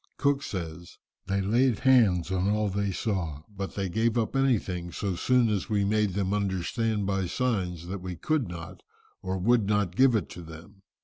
[0.17, 0.97] Cook says,
[1.27, 5.69] "They laid hands on all they saw, but they gave up anything so soon as
[5.69, 8.81] we made them understand by signs that we could not,
[9.21, 10.81] or would not give it to them.